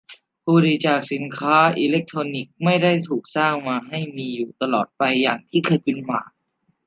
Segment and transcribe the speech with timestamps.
[0.43, 6.21] ผู้บริโภคสินค้าอิเลคโทรนิกส์ไม่ได้ถูกสร้างมาให้มีอยู่ตลอดไปอย่างที่เคยเป็นมา